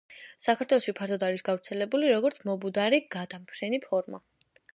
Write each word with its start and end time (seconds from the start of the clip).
საქართველოში 0.43 0.93
ფართოდ 0.99 1.25
არის 1.27 1.43
გავრცელებული, 1.49 2.09
როგორც 2.15 2.41
მობუდარი 2.51 3.01
გადამფრენი 3.19 3.83
ფორმა. 3.87 4.23